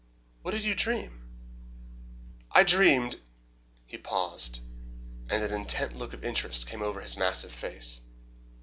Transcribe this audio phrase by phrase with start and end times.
[0.41, 1.29] "What did you dream?"
[2.51, 3.19] "I dreamed"
[3.91, 4.59] He paused,
[5.29, 8.01] and an intent look of interest came over his massive face.